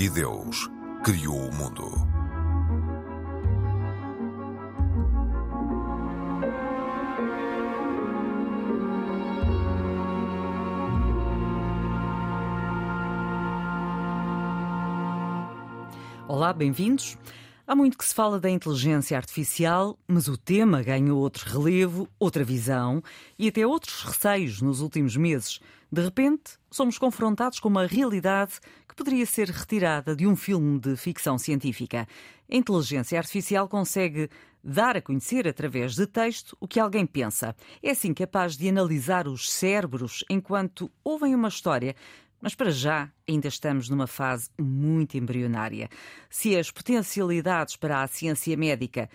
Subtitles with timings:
[0.00, 0.70] E Deus
[1.04, 1.84] criou o mundo.
[16.26, 17.18] Olá, bem-vindos.
[17.70, 22.42] Há muito que se fala da inteligência artificial, mas o tema ganhou outro relevo, outra
[22.42, 23.00] visão
[23.38, 25.60] e até outros receios nos últimos meses.
[25.88, 28.54] De repente, somos confrontados com uma realidade
[28.88, 32.08] que poderia ser retirada de um filme de ficção científica.
[32.50, 34.28] A inteligência artificial consegue
[34.64, 37.54] dar a conhecer através de texto o que alguém pensa.
[37.80, 41.94] É assim capaz de analisar os cérebros enquanto ouvem uma história,
[42.40, 45.88] mas para já ainda estamos numa fase muito embrionária.
[46.28, 49.08] Se as potencialidades para a ciência médica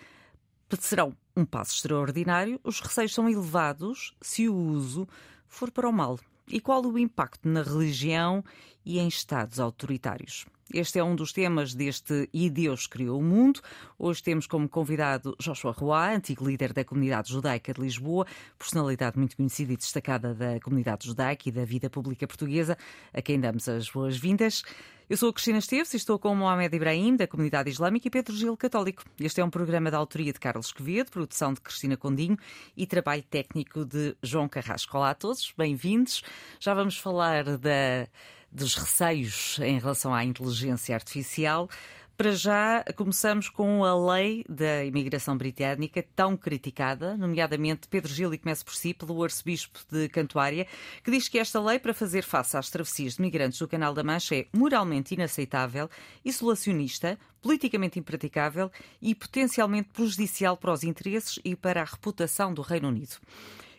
[0.78, 5.06] serão um passo extraordinário, os receios são elevados se o uso
[5.46, 6.18] for para o mal.
[6.48, 8.44] E qual o impacto na religião
[8.84, 10.46] e em estados autoritários?
[10.74, 13.60] Este é um dos temas deste E Deus Criou o Mundo.
[13.96, 18.26] Hoje temos como convidado Joshua Roy, antigo líder da comunidade judaica de Lisboa,
[18.58, 22.76] personalidade muito conhecida e destacada da comunidade judaica e da vida pública portuguesa,
[23.14, 24.64] a quem damos as boas-vindas.
[25.08, 28.34] Eu sou a Cristina Esteves e estou com Mohamed Ibrahim, da comunidade islâmica, e Pedro
[28.34, 29.04] Gil, católico.
[29.20, 32.36] Este é um programa da autoria de Carlos Quevedo, produção de Cristina Condinho
[32.76, 34.96] e trabalho técnico de João Carrasco.
[34.96, 36.24] Olá a todos, bem-vindos.
[36.58, 38.08] Já vamos falar da
[38.56, 41.68] dos receios em relação à inteligência artificial.
[42.16, 48.38] Para já, começamos com a lei da imigração britânica, tão criticada, nomeadamente Pedro Gil, e
[48.38, 50.66] começa por si, pelo arcebispo de Cantuária,
[51.04, 54.02] que diz que esta lei, para fazer face às travessias de migrantes do Canal da
[54.02, 55.90] Mancha, é moralmente inaceitável,
[56.24, 62.88] isolacionista, politicamente impraticável e potencialmente prejudicial para os interesses e para a reputação do Reino
[62.88, 63.16] Unido.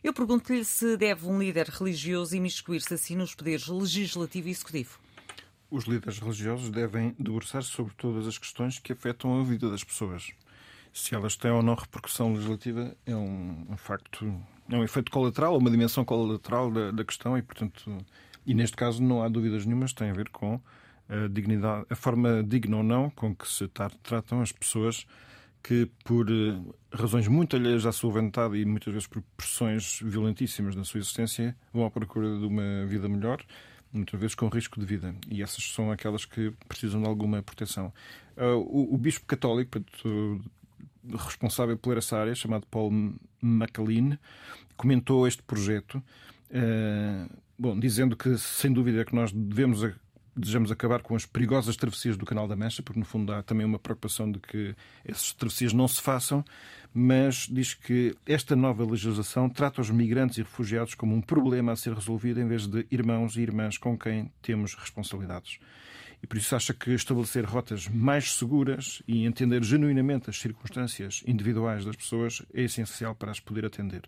[0.04, 5.00] Eu pergunto-lhe se deve um líder religioso imiscuir-se assim nos poderes legislativo e executivo.
[5.70, 10.30] Os líderes religiosos devem debruçar-se sobre todas as questões que afetam a vida das pessoas.
[10.94, 14.26] Se elas têm ou não repercussão legislativa é um, um facto,
[14.70, 17.98] é um efeito colateral, uma dimensão colateral da, da, questão e, portanto,
[18.46, 20.62] e neste caso não há dúvidas nenhumas, tem a ver com
[21.10, 25.06] a dignidade, a forma digna ou não com que se tratam as pessoas
[25.64, 26.60] que, por eh,
[26.92, 31.56] razões muito alheias à sua vontade e muitas vezes por pressões violentíssimas na sua existência,
[31.74, 33.44] vão à procura de uma vida melhor,
[33.92, 35.16] muitas vezes com risco de vida.
[35.30, 37.94] E essas são aquelas que precisam de alguma proteção.
[38.38, 39.84] Uh, o, o, bispo católico,
[41.26, 42.92] responsável por essa área, chamado Paul
[43.42, 44.18] MacLean,
[44.76, 49.84] comentou este projeto, uh, bom, dizendo que, sem dúvida, que nós devemos
[50.38, 53.66] desejamos acabar com as perigosas travessias do Canal da Mancha, porque no fundo há também
[53.66, 56.44] uma preocupação de que essas travessias não se façam,
[56.94, 61.76] mas diz que esta nova legislação trata os migrantes e refugiados como um problema a
[61.76, 65.60] ser resolvido em vez de irmãos e irmãs com quem temos responsabilidades.
[66.22, 71.86] E por isso acha que estabelecer rotas mais seguras e entender genuinamente as circunstâncias individuais
[71.86, 74.02] das pessoas é essencial para as poder atender.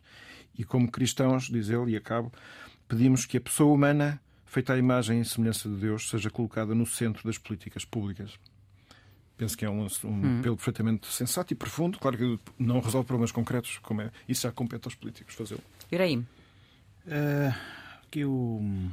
[0.57, 2.31] E como cristãos, diz ele, e acabo,
[2.88, 6.85] pedimos que a pessoa humana feita à imagem e semelhança de Deus, seja colocada no
[6.85, 8.39] centro das políticas públicas.
[9.37, 10.39] Penso que é um, um hum.
[10.39, 11.99] apelo perfeitamente sensato e profundo.
[11.99, 14.11] Claro que não resolve problemas concretos, como é.
[14.27, 15.61] Isso já compete aos políticos fazê-lo.
[15.91, 16.25] Iraim.
[17.05, 17.53] Uh,
[18.03, 18.89] aqui o,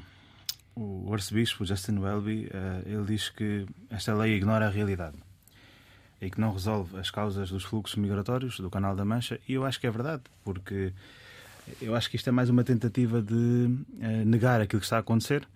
[0.76, 5.16] o arcebispo Justin Welby, uh, ele diz que esta lei ignora a realidade
[6.20, 9.40] e que não resolve as causas dos fluxos migratórios do Canal da Mancha.
[9.48, 10.92] E eu acho que é verdade, porque
[11.80, 15.00] eu acho que isto é mais uma tentativa de uh, negar aquilo que está a
[15.00, 15.46] acontecer.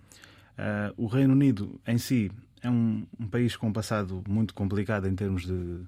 [0.57, 5.07] Uh, o Reino Unido em si é um, um, país com um passado muito complicado
[5.07, 5.79] em termos de,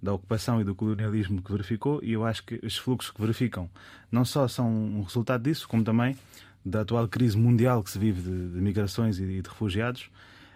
[0.00, 3.68] da ocupação e do colonialismo que verificou, e eu acho que os fluxos que verificam
[4.10, 6.16] não só são um resultado disso, como também
[6.64, 10.08] da atual crise mundial que se vive de, de migrações e de, refugiados.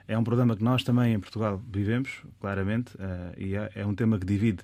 [0.06, 3.94] É um problema que nós também em Portugal vivemos, claramente, uh, e é, é, um
[3.94, 4.62] tema que divide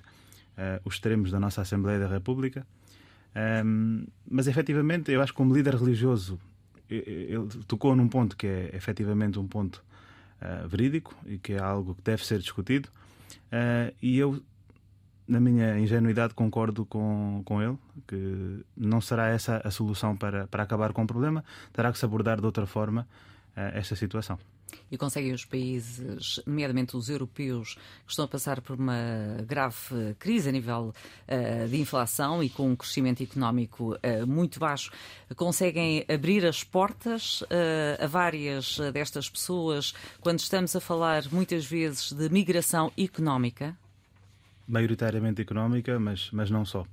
[0.85, 2.63] os extremos da nossa Assembleia da República.
[3.35, 6.39] Um, mas efetivamente, eu acho que como líder religioso,
[6.89, 9.83] ele tocou num ponto que é efetivamente um ponto
[10.41, 12.89] uh, verídico e que é algo que deve ser discutido.
[13.51, 14.41] Uh, e eu,
[15.27, 17.77] na minha ingenuidade, concordo com, com ele
[18.07, 22.05] que não será essa a solução para, para acabar com o problema, terá que se
[22.05, 23.07] abordar de outra forma
[23.55, 24.37] uh, esta situação
[24.93, 27.73] e conseguem os países, nomeadamente os europeus,
[28.05, 30.93] que estão a passar por uma grave crise a nível
[31.27, 34.91] uh, de inflação e com um crescimento económico uh, muito baixo,
[35.35, 42.11] conseguem abrir as portas uh, a várias destas pessoas quando estamos a falar muitas vezes
[42.11, 43.75] de migração económica?
[44.67, 46.85] Maioritariamente económica, mas, mas não só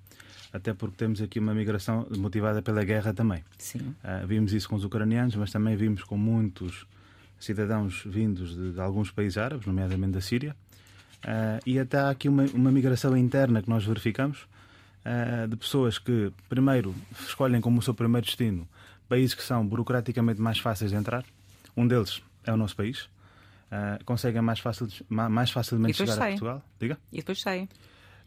[0.51, 3.45] até porque temos aqui uma migração motivada pela guerra também.
[3.59, 3.95] Sim.
[4.03, 6.87] Uh, vimos isso com os ucranianos, mas também vimos com muitos
[7.41, 10.55] cidadãos vindos de, de alguns países árabes, nomeadamente da Síria,
[11.25, 14.43] uh, e até há aqui uma, uma migração interna que nós verificamos
[15.05, 16.95] uh, de pessoas que, primeiro,
[17.27, 18.69] escolhem como o seu primeiro destino
[19.09, 21.25] países que são burocraticamente mais fáceis de entrar.
[21.77, 23.03] Um deles é o nosso país.
[23.71, 26.37] Uh, conseguem mais, fácil, mais facilmente chegar saem.
[26.37, 26.63] a Portugal.
[26.79, 26.99] Diga?
[27.13, 27.69] E depois saem.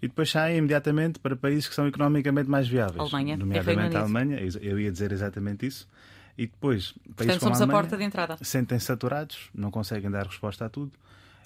[0.02, 3.00] E depois saem imediatamente para países que são economicamente mais viáveis.
[3.00, 3.38] Alemanha.
[3.38, 4.40] Nomeadamente a Alemanha.
[4.62, 5.88] Eu ia dizer exatamente isso.
[6.38, 8.38] E depois, Portanto, somos a, Alemanha, a porta de entrada.
[8.42, 10.92] Sentem-se saturados, não conseguem dar resposta a tudo.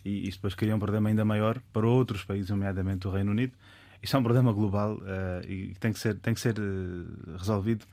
[0.05, 3.53] E isso depois cria um problema ainda maior para outros países, nomeadamente o Reino Unido.
[4.01, 7.85] Isso é um problema global uh, e tem que ser, tem que ser uh, resolvido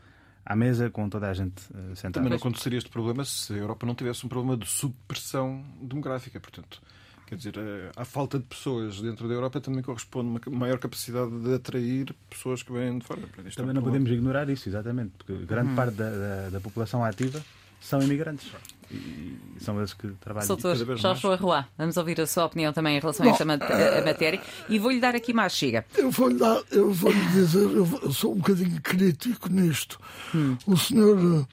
[0.44, 2.12] à mesa com toda a gente uh, sentada.
[2.12, 6.38] Também não aconteceria este problema se a Europa não tivesse um problema de subpressão demográfica.
[6.38, 6.80] Portanto,
[7.26, 10.78] quer dizer, a, a falta de pessoas dentro da Europa também corresponde a uma maior
[10.78, 13.20] capacidade de atrair pessoas que vêm de fora.
[13.20, 15.76] Também é um não podemos ignorar isso, exatamente, porque grande hum.
[15.76, 17.42] parte da, da, da população ativa
[17.80, 18.50] são imigrantes.
[18.90, 20.46] E são eles que trabalham.
[20.46, 24.40] Soutor Joshua Roy, vamos ouvir a sua opinião também em relação Bom, a esta matéria
[24.68, 25.84] e vou-lhe dar aqui mais chega.
[25.96, 29.98] Eu vou-lhe dar, eu vou-lhe dizer, eu sou um bocadinho crítico nisto.
[30.34, 30.56] Hum.
[30.66, 31.46] O senhor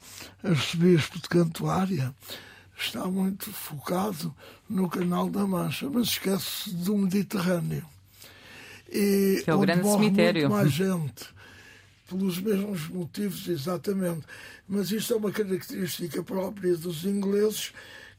[0.43, 2.13] eh, arcebispo de Cantuária
[2.81, 4.33] está muito focado
[4.69, 7.85] no Canal da Mancha, mas esquece do Mediterrâneo.
[8.89, 10.49] E que é o grande cemitério.
[10.49, 11.41] Muito mais gente
[12.11, 14.23] pelos mesmos motivos, exatamente.
[14.67, 17.71] Mas isto é uma característica própria dos ingleses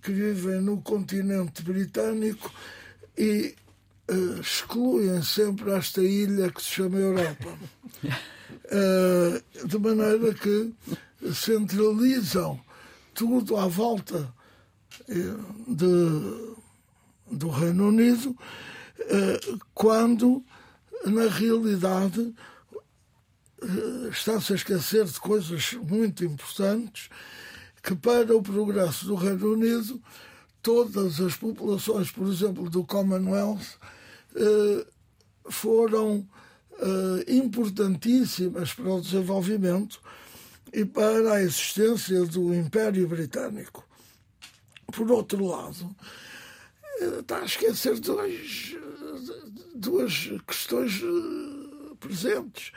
[0.02, 2.50] que vivem no continente britânico
[3.16, 3.54] e
[4.10, 7.58] uh, excluem sempre esta ilha que se chama Europa.
[8.04, 10.72] Uh, de maneira que
[11.32, 12.58] centralizam
[13.14, 14.32] tudo à volta
[15.68, 16.54] de,
[17.30, 18.36] do Reino Unido,
[19.74, 20.44] quando,
[21.04, 22.34] na realidade,
[23.62, 27.08] eh, está-se a esquecer de coisas muito importantes
[27.80, 30.02] que para o progresso do Reino Unido
[30.60, 33.78] todas as populações, por exemplo, do Commonwealth
[34.34, 34.86] eh,
[35.48, 36.26] foram
[36.78, 40.00] eh, importantíssimas para o desenvolvimento
[40.72, 43.84] e para a existência do Império Britânico.
[44.92, 45.96] Por outro lado,
[47.00, 48.76] está a esquecer dois,
[49.74, 51.00] duas questões
[51.98, 52.72] presentes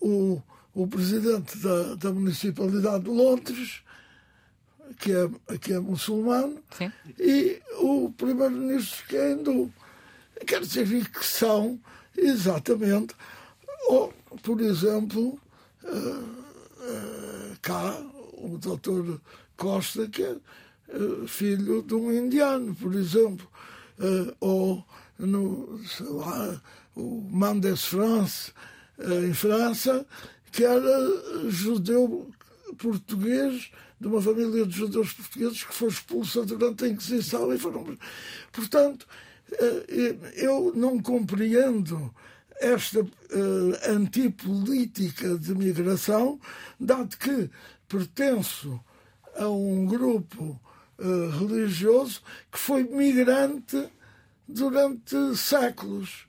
[0.00, 0.42] o,
[0.74, 3.82] o presidente da, da Municipalidade de Londres,
[4.98, 6.92] que é, que é muçulmano, Sim.
[7.18, 9.72] e o primeiro-ministro que é hindu.
[10.46, 11.80] Quer dizer, que são
[12.16, 13.14] exatamente,
[13.88, 15.40] ou, por exemplo,
[15.84, 17.98] uh, uh, cá,
[18.34, 19.20] o doutor
[19.56, 20.36] Costa, que é
[21.26, 23.48] filho de um indiano, por exemplo,
[24.40, 24.84] ou
[25.18, 26.62] no, sei lá,
[26.94, 28.52] o Mendes France,
[29.24, 30.06] em França,
[30.52, 32.30] que era judeu
[32.78, 33.70] português,
[34.00, 37.96] de uma família de judeus portugueses que foi expulsa durante a Inquisição e foram.
[38.52, 39.06] Portanto,
[39.52, 42.14] eh, eu não compreendo
[42.60, 43.08] esta uh,
[43.88, 46.38] antipolítica de migração,
[46.78, 47.50] dado que
[47.88, 48.80] pertenço
[49.36, 50.60] a um grupo
[50.98, 53.88] uh, religioso que foi migrante
[54.46, 56.26] durante séculos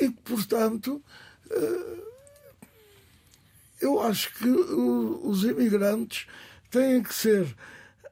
[0.00, 1.02] e portanto,
[1.50, 2.02] eh,
[3.80, 6.26] eu acho que os imigrantes
[6.70, 7.54] têm que ser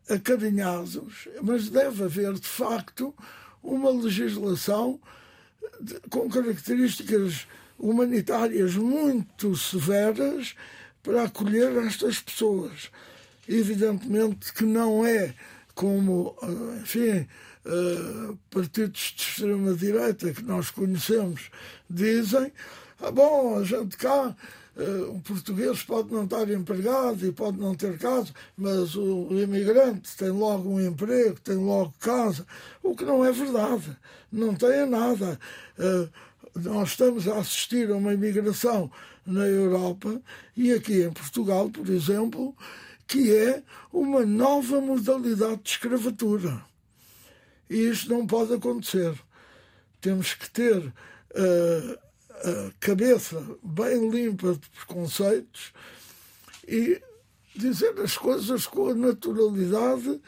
[0.08, 3.14] acarinhados, mas deve haver, de facto,
[3.62, 5.00] uma legislação
[6.10, 7.46] com características
[7.78, 10.54] humanitárias muito severas
[11.02, 12.90] para acolher estas pessoas.
[13.48, 15.34] Evidentemente que não é
[15.74, 17.26] como, eh, enfim,
[17.64, 21.50] eh, partidos de extrema-direita que nós conhecemos
[21.88, 22.52] dizem,
[23.00, 24.36] ah, bom, a gente cá,
[24.76, 29.40] uh, um português pode não estar empregado e pode não ter casa, mas o, o
[29.40, 32.46] imigrante tem logo um emprego, tem logo casa,
[32.82, 33.96] o que não é verdade.
[34.30, 35.40] Não tem nada.
[36.54, 38.90] Nós estamos a assistir a uma imigração
[39.26, 40.20] na Europa
[40.56, 42.54] e aqui em Portugal, por exemplo,
[43.10, 43.60] que é
[43.92, 46.64] uma nova modalidade de escravatura.
[47.68, 49.12] E isto não pode acontecer.
[50.00, 51.98] Temos que ter uh,
[52.36, 55.72] a cabeça bem limpa de preconceitos
[56.68, 57.02] e
[57.56, 60.20] dizer as coisas com a naturalidade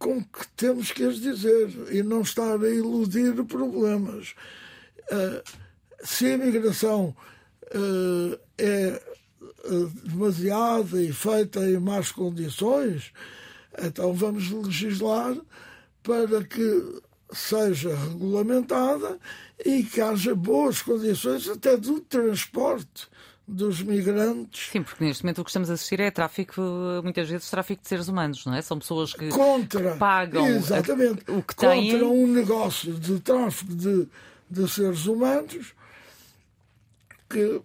[0.00, 4.34] com que temos que as dizer e não estar a iludir problemas.
[5.12, 5.42] Uh,
[6.02, 7.16] se a imigração
[7.72, 9.07] uh, é
[10.04, 13.12] demasiada e feita em más condições,
[13.82, 15.36] então vamos legislar
[16.02, 17.00] para que
[17.32, 19.18] seja regulamentada
[19.64, 23.08] e que haja boas condições até do transporte
[23.48, 24.68] dos migrantes.
[24.70, 26.60] Sim, porque neste momento o que estamos a assistir é tráfico,
[27.02, 28.60] muitas vezes tráfico de seres humanos, não é?
[28.60, 32.02] São pessoas que, contra, que pagam exatamente, o que contra têm.
[32.02, 34.06] um negócio de tráfico de,
[34.50, 35.74] de seres humanos
[37.28, 37.60] que,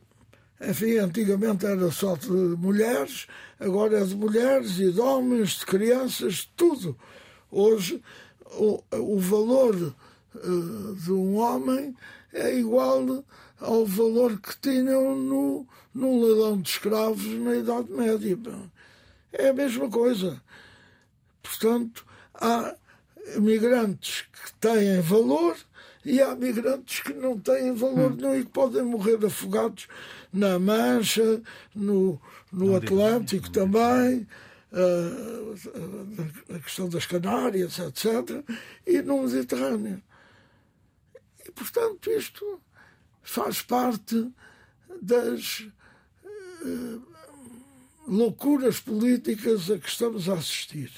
[0.69, 3.27] enfim, antigamente era só de mulheres,
[3.59, 6.97] agora é de mulheres e de homens, de crianças, de tudo.
[7.51, 8.01] Hoje
[8.57, 9.75] o, o valor
[10.35, 11.95] uh, de um homem
[12.31, 13.23] é igual
[13.59, 18.37] ao valor que tinham no, no leilão de escravos na Idade Média.
[19.31, 20.41] É a mesma coisa.
[21.41, 22.75] Portanto, há
[23.39, 25.55] migrantes que têm valor
[26.05, 28.15] e há migrantes que não têm valor hum.
[28.15, 29.87] nenhum e que podem morrer afogados
[30.31, 31.41] na Mancha,
[31.73, 32.19] no,
[32.51, 34.27] no Atlântico também,
[34.71, 38.43] uh, a questão das Canárias, etc.,
[38.85, 40.01] e no Mediterrâneo.
[41.45, 42.59] E, portanto, isto
[43.21, 44.29] faz parte
[45.01, 45.67] das
[46.65, 47.01] uh,
[48.07, 50.91] loucuras políticas a que estamos a assistir.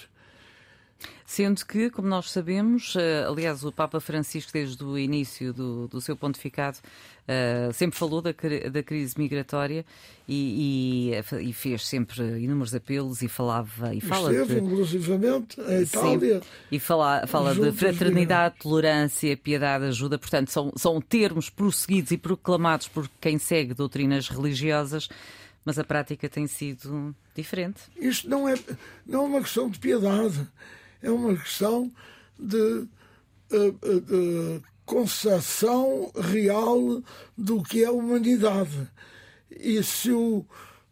[1.25, 6.00] Sendo que, como nós sabemos, uh, aliás, o Papa Francisco, desde o início do, do
[6.00, 8.29] seu pontificado, uh, sempre falou da,
[8.71, 9.83] da crise migratória
[10.27, 15.81] e, e, e, fez sempre inúmeros apelos e falava e fala Esteve, de, inclusivamente, em
[15.81, 16.41] Itália.
[16.41, 20.19] Sim, e fala, fala de fraternidade, tolerância, piedade, ajuda.
[20.19, 25.09] Portanto, são, são termos prosseguidos e proclamados por quem segue doutrinas religiosas
[25.65, 27.81] mas a prática tem sido diferente.
[27.97, 28.53] Isto não é,
[29.03, 30.47] não é uma questão de piedade
[31.05, 31.91] é uma questão
[32.38, 32.88] de,
[33.51, 37.03] eh, eh, de concepção real
[37.38, 38.89] do que é a humanidade.
[39.51, 40.43] E se o,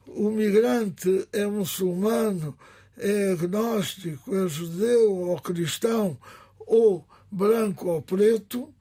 [0.07, 2.55] o migrante é muçulmano,
[2.97, 6.15] é agnóstico, é judeu ou cristão,
[6.59, 8.71] ou branco ou preto,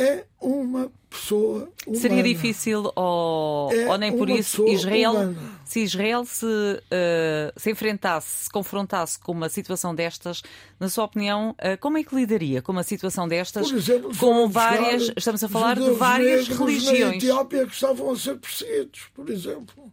[0.00, 2.00] é uma pessoa humana.
[2.00, 5.60] Seria difícil, ou, é ou nem por isso, Israel, humana.
[5.62, 10.42] se Israel se, uh, se enfrentasse, se confrontasse com uma situação destas,
[10.78, 13.70] na sua opinião, uh, como é que lidaria com uma situação destas?
[13.70, 17.00] Exemplo, com várias, estamos a falar de várias religiões.
[17.00, 19.92] Na Etiópia que estavam a ser perseguidos, por exemplo.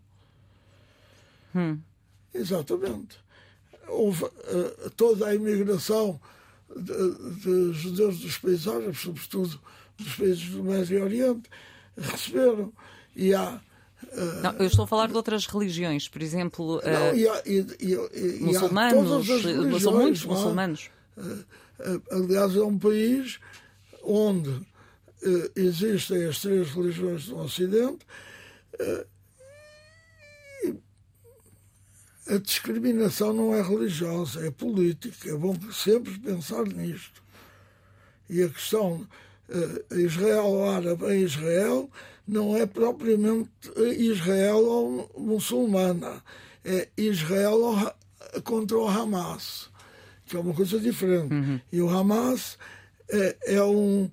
[1.54, 1.80] Hum.
[2.34, 3.18] Exatamente.
[3.90, 6.18] Houve uh, toda a imigração
[6.74, 9.60] de, de judeus dos países árabes, sobretudo
[9.98, 11.50] dos países do Médio Oriente
[11.98, 12.72] receberam.
[13.16, 13.60] E há.
[14.04, 16.78] Uh, não, eu estou a falar de outras religiões, por exemplo.
[16.78, 20.90] Uh, não, e há, e, e, muçulmanos, e são muitos muçulmanos.
[21.18, 21.46] Uh,
[22.12, 23.40] aliás, é um país
[24.04, 24.66] onde
[25.56, 28.06] existem as três religiões do Ocidente.
[32.30, 35.30] a discriminação não é religiosa, é política.
[35.30, 37.24] É bom sempre pensar nisto.
[38.30, 39.08] E a questão
[39.50, 41.90] uh, Israel árabe em Israel
[42.28, 43.50] não é propriamente
[43.98, 46.22] Israel ou muçulmana,
[46.66, 47.96] é Israel
[48.44, 49.70] contra o Hamas,
[50.26, 51.34] que é uma coisa diferente.
[51.34, 51.60] Uhum.
[51.72, 52.58] E o Hamas
[53.10, 54.12] é, é, um,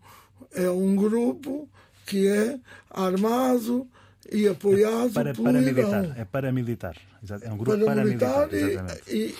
[0.52, 1.68] é um grupo
[2.06, 2.58] que é
[2.90, 3.86] armado
[4.30, 6.14] e apoiado é para, pelo paramilitar, Irão.
[6.16, 6.96] É paramilitar.
[7.42, 9.34] É um grupo paramilitar, paramilitar e,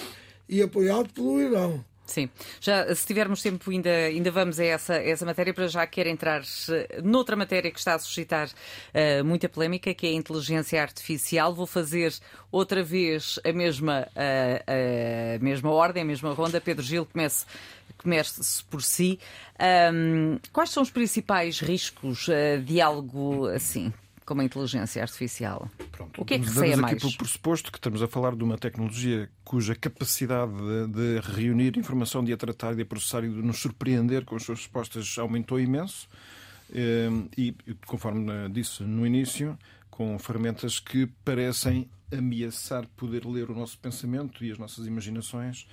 [0.48, 1.84] e, e apoiado pelo Irão.
[2.06, 2.28] Sim,
[2.60, 6.42] já se tivermos tempo ainda, ainda vamos a essa, essa matéria, para já quero entrar
[6.68, 11.54] eh, noutra matéria que está a suscitar uh, muita polémica, que é a inteligência artificial.
[11.54, 12.12] Vou fazer
[12.52, 16.60] outra vez a mesma, uh, mesma ordem, a mesma ronda.
[16.60, 17.46] Pedro Gil, comece,
[17.96, 19.18] comece por si.
[19.92, 22.26] Um, quais são os principais riscos
[22.64, 23.92] de algo assim?
[24.24, 25.70] Como a inteligência artificial.
[25.92, 26.94] Pronto, o que é que receia mais?
[26.94, 31.78] aqui pelo pressuposto que estamos a falar de uma tecnologia cuja capacidade de, de, reunir
[31.78, 35.18] informação, de a tratar, de a processar e de nos surpreender com as suas respostas
[35.18, 36.08] aumentou imenso.
[36.72, 37.54] Ehm, e,
[37.86, 39.58] conforme disse no início,
[39.90, 45.66] com ferramentas que parecem ameaçar poder ler o nosso pensamento e as nossas imaginações,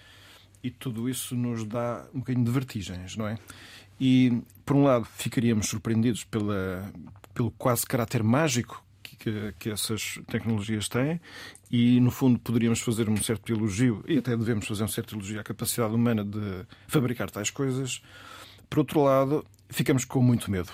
[0.63, 3.37] e tudo isso nos dá um bocadinho de vertigens, não é?
[3.99, 6.91] E, por um lado, ficaríamos surpreendidos pela,
[7.33, 8.83] pelo quase caráter mágico
[9.21, 11.21] que, que, essas tecnologias têm
[11.69, 15.39] e, no fundo, poderíamos fazer um certo elogio, e até devemos fazer um certo elogio
[15.39, 18.01] à capacidade humana de fabricar tais coisas.
[18.69, 20.71] Por outro lado, ficamos com muito medo,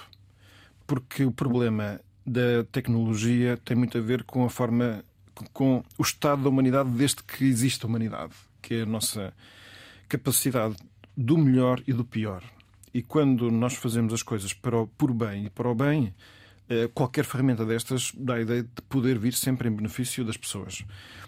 [0.85, 5.03] porque o problema da tecnologia tem muito a ver com a forma,
[5.51, 9.33] com o estado da humanidade desde que existe a humanidade, que é a nossa
[10.07, 10.75] capacidade
[11.15, 12.43] do melhor e do pior.
[12.93, 16.13] E quando nós fazemos as coisas para o, por bem e para o bem,
[16.93, 20.83] qualquer ferramenta destas dá a ideia de poder vir sempre em benefício das pessoas.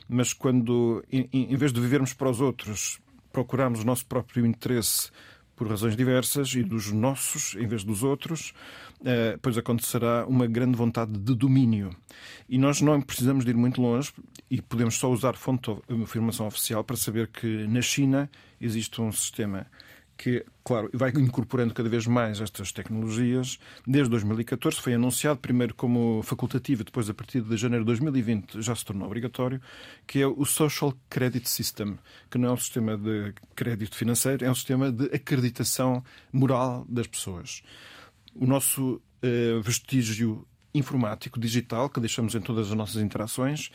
[0.08, 3.00] Mas quando, em vez de vivermos para os outros,
[3.32, 5.12] procurarmos o nosso próprio interesse
[5.60, 8.54] por razões diversas e dos nossos em vez dos outros,
[9.02, 11.90] uh, pois acontecerá uma grande vontade de domínio.
[12.48, 14.14] E nós não precisamos de ir muito longe
[14.50, 18.32] e podemos só usar fonte de informação oficial para saber que na China
[18.62, 19.68] existe um sistema
[20.20, 23.58] que, claro, vai incorporando cada vez mais estas tecnologias.
[23.88, 28.76] Desde 2014 foi anunciado, primeiro como facultativo, depois a partir de janeiro de 2020 já
[28.76, 29.62] se tornou obrigatório,
[30.06, 31.98] que é o Social Credit System,
[32.30, 37.08] que não é um sistema de crédito financeiro, é um sistema de acreditação moral das
[37.08, 37.64] pessoas.
[38.36, 43.72] O nosso uh, vestígio informático digital que deixamos em todas as nossas interações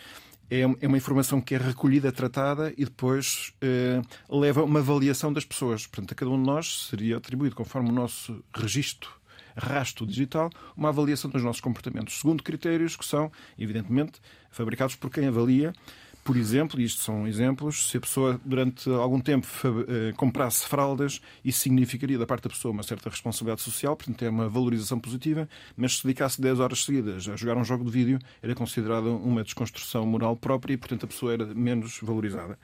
[0.50, 5.32] é, é uma informação que é recolhida, tratada e depois eh, leva a uma avaliação
[5.32, 5.86] das pessoas.
[5.86, 9.10] Portanto, a cada um de nós seria atribuído, conforme o nosso registro,
[9.56, 14.20] rastro digital, uma avaliação dos nossos comportamentos, segundo critérios que são, evidentemente,
[14.50, 15.72] fabricados por quem avalia
[16.24, 19.46] por exemplo, e isto são exemplos, se a pessoa durante algum tempo
[19.86, 24.30] eh, comprasse fraldas, isso significaria da parte da pessoa uma certa responsabilidade social, portanto é
[24.30, 28.18] uma valorização positiva, mas se dedicasse 10 horas seguidas a jogar um jogo de vídeo,
[28.42, 32.58] era considerado uma desconstrução moral própria e, portanto, a pessoa era menos valorizada.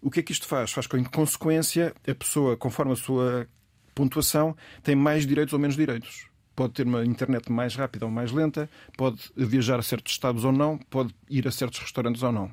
[0.00, 0.70] O que é que isto faz?
[0.70, 3.48] Faz com que, em consequência, a pessoa, conforme a sua
[3.92, 8.32] pontuação, tem mais direitos ou menos direitos pode ter uma internet mais rápida ou mais
[8.32, 12.52] lenta, pode viajar a certos estados ou não, pode ir a certos restaurantes ou não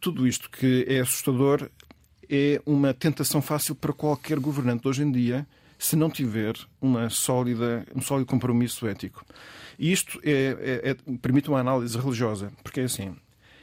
[0.00, 1.70] tudo isto que é assustador
[2.28, 5.46] é uma tentação fácil para qualquer governante hoje em dia
[5.78, 9.24] se não tiver uma sólida, um sólido compromisso ético.
[9.78, 13.16] E isto é, é, é, permite uma análise religiosa, porque é assim: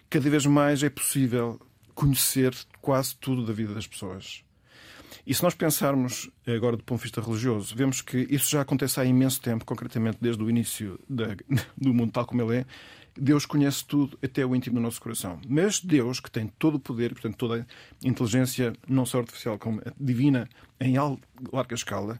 [0.10, 1.60] cada vez mais é possível
[1.94, 4.44] conhecer quase tudo da vida das pessoas.
[5.25, 9.00] E se nós pensarmos agora do ponto de vista religioso, vemos que isso já acontece
[9.00, 11.36] há imenso tempo, concretamente desde o início da,
[11.77, 12.65] do mundo tal como ele é,
[13.19, 15.39] Deus conhece tudo, até o íntimo do nosso coração.
[15.47, 17.65] Mas Deus, que tem todo o poder, portanto, toda
[18.03, 20.47] a inteligência, não só artificial, como divina,
[20.79, 20.95] em
[21.51, 22.19] larga escala,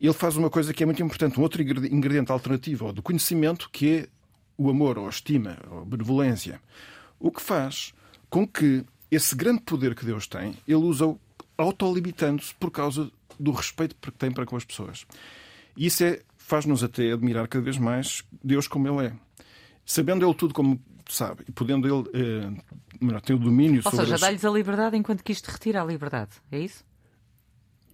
[0.00, 3.96] ele faz uma coisa que é muito importante, um outro ingrediente alternativo do conhecimento, que
[3.96, 4.08] é
[4.58, 6.60] o amor, ou a estima, ou a benevolência.
[7.18, 7.92] O que faz
[8.28, 11.18] com que esse grande poder que Deus tem, ele usa-o
[11.56, 15.06] autolimitando-se por causa do respeito que tem para com as pessoas.
[15.76, 19.12] E isso é, faz-nos até admirar cada vez mais Deus como Ele é
[19.86, 24.00] sabendo ele tudo como sabe e podendo ele eh, ter o domínio Ou sobre.
[24.00, 26.32] Ou seja, dá-lhes a liberdade enquanto que isto retira a liberdade.
[26.50, 26.84] É isso?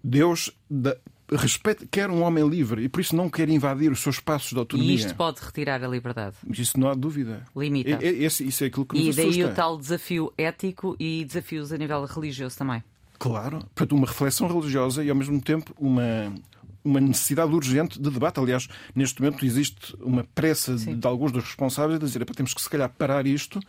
[0.02, 0.96] Deus da,
[1.36, 4.58] respeita, quer um homem livre e por isso não quer invadir os seus espaços de
[4.58, 4.92] autonomia.
[4.92, 6.36] E isto pode retirar a liberdade.
[6.50, 7.44] Isso não há dúvida.
[7.56, 7.90] Limita.
[7.90, 9.50] É, é, esse, isso é aquilo que nos E daí assusta.
[9.50, 12.82] o tal desafio ético e desafios a nível religioso também.
[13.18, 13.60] Claro.
[13.74, 16.34] Portanto, uma reflexão religiosa e ao mesmo tempo uma,
[16.84, 18.40] uma necessidade urgente de debate.
[18.40, 22.62] Aliás, neste momento existe uma pressa de, de alguns dos responsáveis a dizer temos que
[22.62, 23.60] se calhar parar isto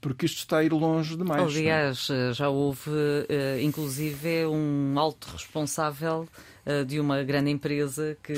[0.00, 1.40] porque isto está a ir longe demais.
[1.40, 1.58] É?
[1.58, 2.32] Aliás, não?
[2.32, 2.90] já houve
[3.28, 6.28] eh, inclusive um alto responsável
[6.66, 8.34] eh, de uma grande empresa que,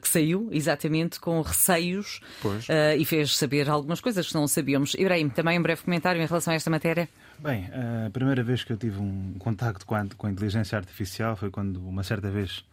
[0.00, 4.94] que saiu exatamente com receios uh, e fez saber algumas coisas que não sabíamos.
[4.94, 7.08] Ibrahim, também um breve comentário em relação a esta matéria?
[7.38, 7.68] Bem,
[8.06, 11.50] a primeira vez que eu tive um contacto com a, com a inteligência artificial foi
[11.50, 12.64] quando, uma certa vez,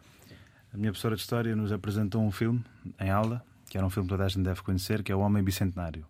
[0.74, 2.64] a minha professora de História nos apresentou um filme
[3.00, 5.20] em aula, que era um filme que toda a gente deve conhecer, que é O
[5.20, 6.04] Homem Bicentenário.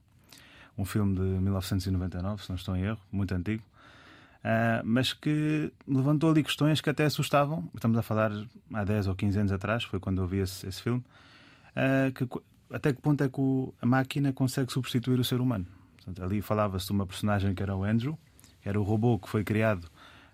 [0.77, 3.61] Um filme de 1999, se não estou em erro, muito antigo,
[4.39, 7.69] uh, mas que levantou ali questões que até assustavam.
[7.75, 8.31] Estamos a falar
[8.73, 11.03] há 10 ou 15 anos atrás, foi quando eu vi esse, esse filme.
[11.75, 12.27] Uh, que,
[12.73, 15.67] até que ponto é que o, a máquina consegue substituir o ser humano?
[15.97, 18.17] Portanto, ali falava-se de uma personagem que era o Andrew,
[18.61, 19.91] que era o robô que foi criado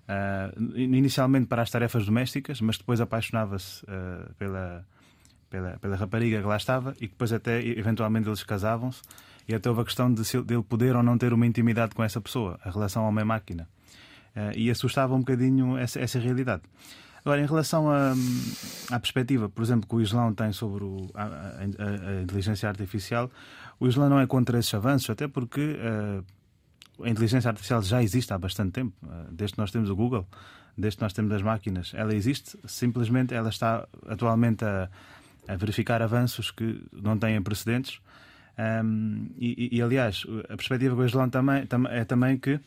[0.10, 4.86] uh, inicialmente para as tarefas domésticas, mas depois apaixonava-se uh, pela,
[5.50, 9.02] pela, pela rapariga que lá estava e depois até eventualmente eles casavam-se
[9.48, 11.94] e até houve a questão de, se, de ele poder ou não ter uma intimidade
[11.96, 13.68] com essa pessoa, a relação homem-máquina.
[14.36, 16.64] Uh, e assustava um bocadinho essa, essa realidade.
[17.26, 18.14] Agora, em relação à,
[18.92, 23.30] à perspectiva, por exemplo, que o Islão tem sobre o, a, a, a, inteligência artificial,
[23.80, 26.24] o Islão não é contra esses avanços, até porque uh,
[27.04, 28.94] a inteligência artificial já existe há bastante tempo.
[29.04, 30.28] Eh, desde que nós temos o Google,
[30.78, 32.58] desde que nós temos as máquinas, ela existe.
[32.66, 34.90] Simplesmente ela está atualmente a,
[35.48, 38.00] a verificar avanços que não têm precedentes.
[38.84, 42.60] Um, e, e, aliás, a perspectiva do Islão também, é também que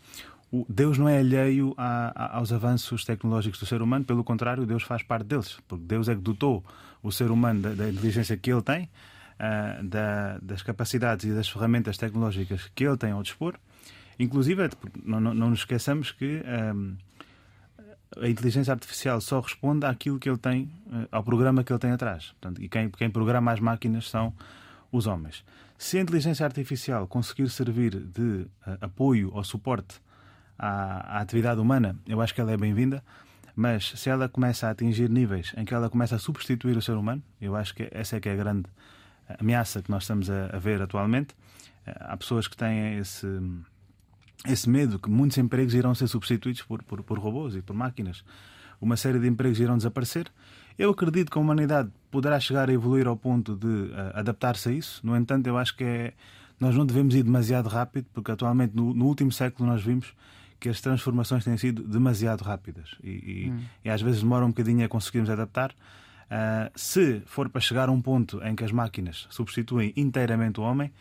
[0.68, 4.82] Deus não é alheio a, a, aos avanços tecnológicos do ser humano, pelo contrário, Deus
[4.82, 6.64] faz parte deles, porque Deus é que dotou
[7.02, 11.48] o ser humano da, da inteligência que ele tem, uh, da, das capacidades e das
[11.48, 13.58] ferramentas tecnológicas que ele tem ao dispor,
[14.22, 14.70] Inclusive,
[15.04, 16.42] não, não, não nos esqueçamos que
[16.74, 16.96] um,
[18.20, 21.90] a inteligência artificial só responde àquilo que ele tem, eh, ao programa que ele tem
[21.90, 22.32] atrás.
[22.40, 24.32] Portanto, e quem, quem programa as máquinas são
[24.92, 25.44] os homens.
[25.78, 30.00] Se a inteligência artificial conseguir servir de uh, apoio ou suporte
[30.58, 33.02] à, à, atividade humana, eu acho que ela é bem-vinda.
[33.56, 36.92] Mas se ela começa a atingir níveis em que ela começa a substituir o ser
[36.92, 38.64] humano, eu acho que essa é que é a grande
[39.38, 41.34] ameaça que nós estamos a, a ver atualmente.
[41.84, 43.26] Há pessoas que têm esse,
[44.46, 48.24] esse medo que muitos empregos irão ser substituídos por, por, por robôs e por máquinas.
[48.80, 50.26] Uma série de empregos irão desaparecer.
[50.78, 54.72] Eu acredito que a humanidade poderá chegar a evoluir ao ponto de uh, adaptar-se a
[54.72, 55.00] isso.
[55.04, 56.14] No entanto, eu acho que é,
[56.58, 60.14] nós não devemos ir demasiado rápido, porque atualmente, no, no último século, nós vimos
[60.58, 63.60] que as transformações têm sido demasiado rápidas e, e, hum.
[63.84, 65.72] e às vezes demora um bocadinho a conseguirmos adaptar.
[65.72, 70.62] Uh, se for para chegar a um ponto em que as máquinas substituem inteiramente o
[70.62, 70.92] homem,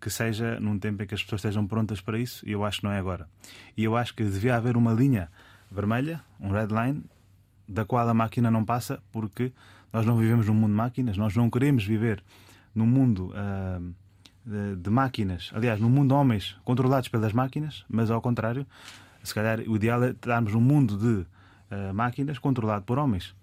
[0.00, 2.80] que seja num tempo em que as pessoas estejam prontas para isso, e eu acho
[2.80, 3.28] que não é agora.
[3.76, 5.30] E eu acho que devia haver uma linha
[5.70, 7.02] vermelha, um red line,
[7.68, 9.52] da qual a máquina não passa, porque
[9.92, 12.22] nós não vivemos num mundo de máquinas, nós não queremos viver
[12.74, 13.94] num mundo uh,
[14.44, 18.66] de, de, máquinas, aliás, num mundo de homens controlados pelas máquinas, mas ao contrário,
[19.22, 21.26] se calhar o ideal é estarmos num mundo de
[21.74, 23.34] uh, máquinas controlado por homens,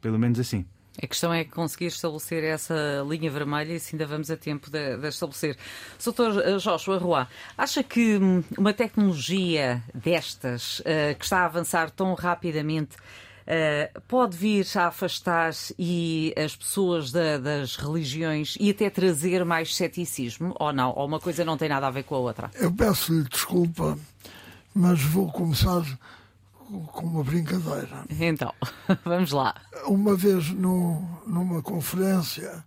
[0.00, 0.66] pelo menos assim.
[1.00, 4.96] A questão é conseguir estabelecer essa linha vermelha e se ainda vamos a tempo de,
[4.98, 5.56] de estabelecer.
[5.98, 7.26] Soutor eh, Joshua Roy,
[7.56, 14.36] acha que hum, uma tecnologia destas, uh, que está a avançar tão rapidamente, uh, pode
[14.36, 20.74] vir a afastar e as pessoas da, das religiões e até trazer mais ceticismo ou
[20.74, 20.92] não?
[20.94, 22.50] Ou uma coisa não tem nada a ver com a outra?
[22.54, 23.98] Eu peço-lhe desculpa,
[24.74, 25.82] mas vou começar
[26.80, 28.04] com uma brincadeira.
[28.10, 28.52] Então,
[29.04, 29.54] vamos lá.
[29.86, 32.64] Uma vez no, numa conferência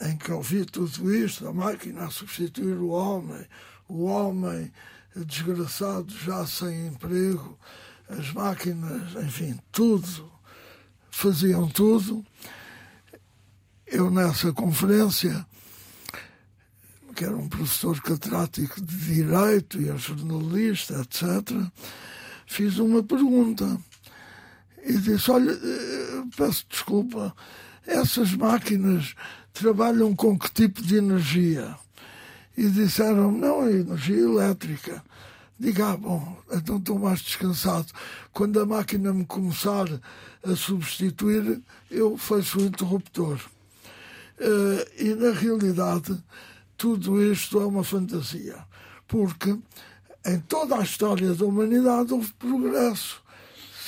[0.00, 3.44] em que ouvi tudo isto, a máquina a substituir o homem,
[3.88, 4.72] o homem
[5.14, 7.58] desgraçado já sem emprego,
[8.08, 10.30] as máquinas, enfim, tudo,
[11.10, 12.24] faziam tudo.
[13.86, 15.44] Eu nessa conferência,
[17.14, 21.52] que era um professor catedrático de Direito e é jornalista, etc.,
[22.50, 23.78] fiz uma pergunta
[24.84, 27.34] e disse: Olha, eh, peço desculpa,
[27.86, 29.14] essas máquinas
[29.52, 31.76] trabalham com que tipo de energia?
[32.56, 35.02] E disseram: Não, é energia elétrica.
[35.58, 37.92] Diga, ah, bom, então estou mais descansado.
[38.32, 39.86] Quando a máquina me começar
[40.42, 41.60] a substituir,
[41.90, 43.38] eu fecho o interruptor.
[44.40, 46.18] Uh, e na realidade,
[46.78, 48.56] tudo isto é uma fantasia,
[49.06, 49.54] porque
[50.26, 53.22] em toda a história da humanidade houve progresso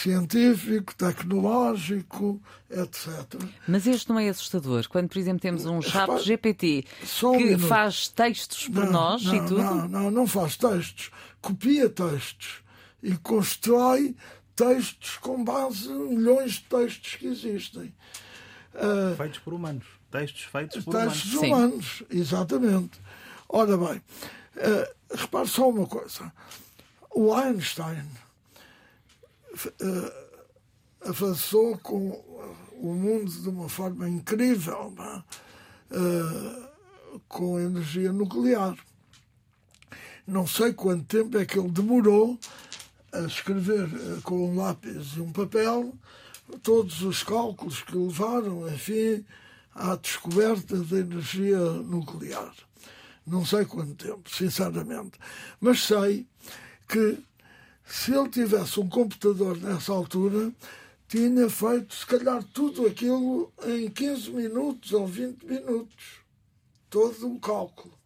[0.03, 3.41] científico, tecnológico, etc.
[3.69, 4.89] Mas este não é assustador?
[4.89, 6.85] Quando, por exemplo, temos um chat GPT
[7.39, 9.63] que faz textos por não, nós não, e tudo?
[9.63, 11.11] Não, não, não faz textos.
[11.41, 12.63] Copia textos
[13.03, 14.17] e constrói
[14.57, 17.95] textos com base em milhões de textos que existem.
[18.75, 19.87] Uh, feitos por humanos.
[20.11, 21.57] Textos feitos por textos humanos.
[21.57, 22.19] humanos, Sim.
[22.19, 23.01] exatamente.
[23.49, 24.03] Ora bem,
[24.57, 26.33] uh, repare só uma coisa.
[27.11, 28.07] O Einstein
[29.55, 30.13] uh,
[31.03, 32.11] avançou com
[32.73, 34.95] o mundo de uma forma incrível,
[35.91, 36.69] uh,
[37.29, 38.77] com energia nuclear.
[40.27, 42.39] Não sei quanto tempo é que ele demorou
[43.13, 43.89] a escrever
[44.23, 45.93] com um lápis e um papel
[46.63, 49.25] todos os cálculos que levaram, enfim,
[49.75, 52.53] à descoberta da energia nuclear.
[53.27, 55.19] Não sei quanto tempo, sinceramente.
[55.61, 56.27] Mas sei
[56.89, 57.19] que
[57.85, 60.53] se ele tivesse um computador nessa altura,
[61.09, 66.23] tinha feito, se calhar, tudo aquilo em 15 minutos ou 20 minutos.
[66.89, 67.99] Todo um cálculo.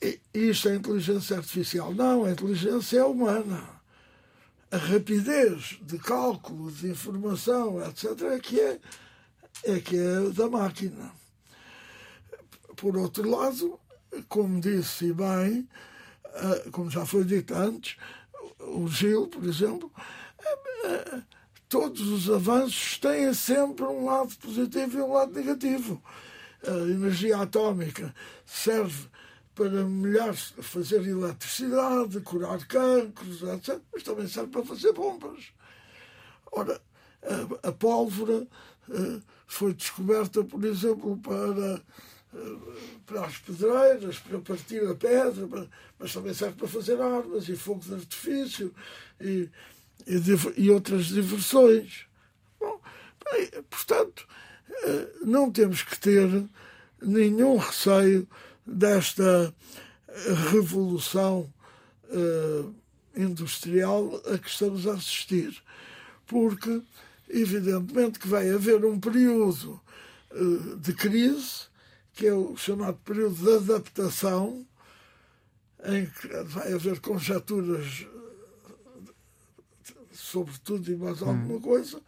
[0.00, 1.94] E isto é inteligência artificial?
[1.94, 3.78] Não, a inteligência é humana.
[4.70, 8.80] A rapidez de cálculo, de informação, etc., é que é,
[9.64, 11.12] é, que é da máquina.
[12.78, 13.78] Por outro lado,
[14.28, 15.68] como disse bem,
[16.24, 17.96] eh, como já foi dito antes,
[18.60, 19.92] o Gil, por exemplo,
[20.38, 21.22] eh, eh,
[21.68, 26.00] todos os avanços têm sempre um lado positivo e um lado negativo.
[26.64, 28.14] A energia atómica
[28.46, 29.08] serve
[29.56, 33.80] para melhor fazer eletricidade, curar cancros, etc.
[33.92, 35.52] Mas também serve para fazer bombas.
[36.52, 36.80] Ora,
[37.22, 38.46] a, a pólvora
[39.46, 41.82] foi descoberta, por exemplo, para
[43.06, 47.80] para as pedreiras, para partir a pedra, mas também serve para fazer armas e fogo
[47.80, 48.74] de artifício
[49.20, 49.48] e,
[50.06, 50.20] e,
[50.56, 52.06] e outras diversões.
[52.60, 52.80] Bom,
[53.24, 54.26] bem, portanto,
[54.70, 56.28] eh, não temos que ter
[57.00, 58.28] nenhum receio
[58.66, 59.54] desta
[60.50, 61.52] revolução
[62.10, 62.74] uh,
[63.16, 65.62] industrial a que estamos a assistir,
[66.26, 66.82] porque,
[67.28, 69.80] evidentemente, que vai haver um período
[70.32, 71.67] uh, de crise
[72.18, 74.66] que é o chamado período de adaptação,
[75.84, 78.04] em que vai haver conjecturas
[80.12, 82.02] sobre tudo e mais alguma coisa.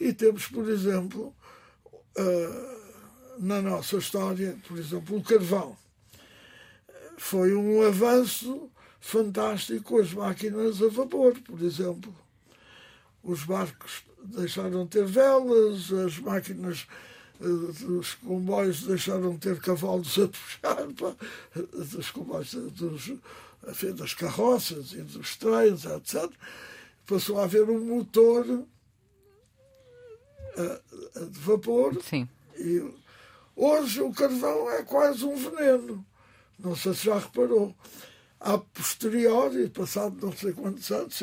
[0.00, 1.36] E temos, por exemplo,
[2.16, 5.76] uh, na nossa história, por exemplo, o carvão.
[7.18, 12.16] Foi um avanço fantástico as máquinas a vapor, por exemplo.
[13.22, 16.86] Os barcos deixaram de ter velas, as máquinas
[17.44, 21.14] dos comboios deixaram de ter cavalos a puxar, pá,
[21.72, 23.12] dos comboios, dos,
[23.68, 26.30] enfim, das carroças e dos trens, etc.
[27.06, 28.64] Passou a haver um motor
[30.56, 32.02] a, a de vapor.
[32.02, 32.28] Sim.
[32.56, 32.82] E
[33.54, 36.04] hoje o carvão é quase um veneno.
[36.58, 37.74] Não sei se já reparou.
[38.40, 41.18] A posteriori, passado não sei quantos anos,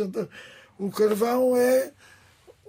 [0.80, 1.94] o carvão é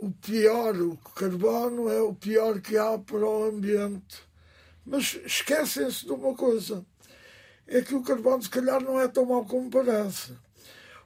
[0.03, 4.21] o pior, o carbono é o pior que há para o ambiente.
[4.85, 6.85] Mas esquecem-se de uma coisa:
[7.69, 10.33] é que o carbono, se calhar, não é tão mau como parece.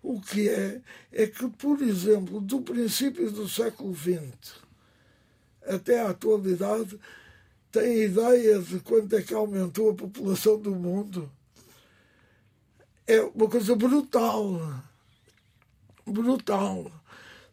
[0.02, 0.80] O que é,
[1.12, 4.64] é que, por exemplo, do princípio do século XX
[5.66, 6.98] até à atualidade,
[7.70, 11.30] tem ideia de quanto é que aumentou a população do mundo?
[13.06, 14.82] É uma coisa brutal.
[16.06, 16.90] Brutal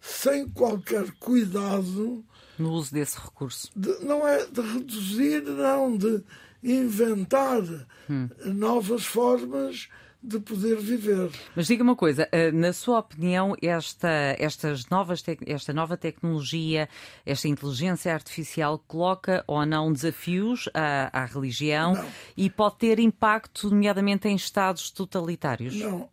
[0.04, 2.26] sem qualquer cuidado.
[2.60, 3.72] No uso desse recurso.
[3.74, 6.22] De, não é de reduzir, não, de
[6.62, 7.62] inventar
[8.10, 8.30] hum.
[8.44, 9.88] novas formas
[10.22, 11.32] de poder viver.
[11.56, 16.88] Mas diga uma coisa, eh, na sua opinião, esta, estas novas esta nova tecnologia,
[17.26, 22.06] esta inteligência artificial coloca ou não desafios à, à religião não.
[22.38, 25.76] e pode ter impacto, nomeadamente em estados totalitários?
[25.76, 26.10] Não,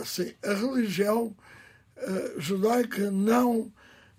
[0.00, 1.36] assim, a religião
[2.38, 3.72] judaica não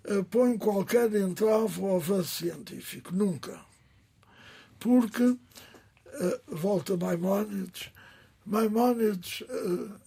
[0.05, 3.59] uh, põe qualquer entrave ao avanço científico, nunca.
[4.79, 5.39] Porque, uh,
[6.47, 7.91] volta Maimónides,
[8.45, 9.41] Maimónides,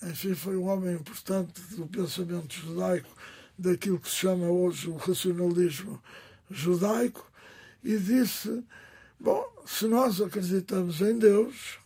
[0.02, 3.08] enfim, foi um homem importante do pensamento judaico,
[3.58, 6.02] daquilo que se chama hoje o racionalismo
[6.50, 7.32] judaico,
[7.82, 8.62] e disse:
[9.18, 11.78] Bom, se nós acreditamos em Deus,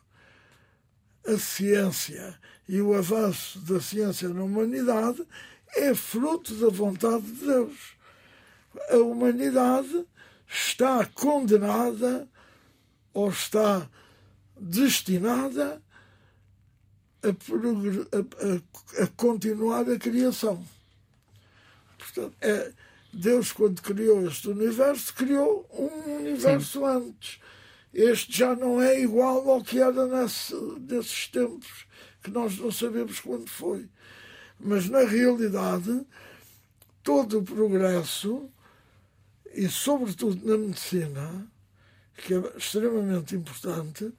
[1.24, 2.36] a ciência
[2.68, 5.24] e o avanço da ciência na humanidade
[5.76, 7.96] é fruto da vontade de Deus.
[8.90, 10.06] A humanidade
[10.48, 12.28] está condenada
[13.12, 13.88] ou está
[14.58, 15.82] destinada
[17.22, 20.64] a, a, a, continuar a criação.
[21.98, 22.72] Portanto, é,
[23.12, 26.84] Deus, quando criou este universo, criou um universo Sim.
[26.84, 27.40] antes.
[27.92, 31.86] Este já não é igual ao que era nesse, nesses tempos,
[32.22, 33.88] que nós não sabemos quando foi.
[34.60, 36.06] Mas, na realidade,
[37.02, 38.50] todo o progresso,
[39.54, 41.46] e sobretudo na medicina,
[42.16, 44.12] que é extremamente importante,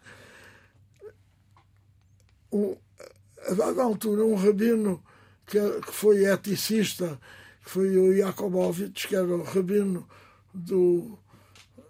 [3.47, 5.01] a dada altura, um rabino
[5.45, 7.19] que, que foi eticista,
[7.63, 10.07] que foi o Jakobovich, que era o rabino
[10.53, 11.17] do,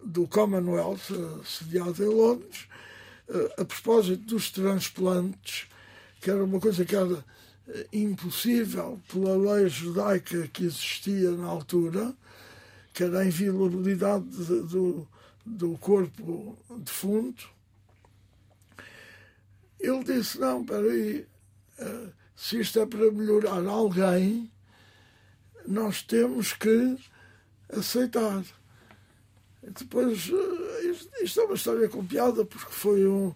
[0.04, 2.68] do Commonwealth, eh, sediado em Londres,
[3.30, 5.68] eh, a propósito dos transplantes,
[6.22, 7.24] que era uma coisa que era
[7.92, 12.14] impossível pela lei judaica que existia na altura,
[12.94, 15.08] que era a inviolabilidade do,
[15.46, 17.50] do corpo defunto.
[19.80, 21.26] Ele disse: Não, peraí,
[21.78, 24.52] eh, se isto é para melhorar alguém,
[25.68, 26.98] nós temos que
[27.70, 28.44] aceitar.
[29.64, 33.34] Depois, eh, isto é uma história com piada, porque foi um,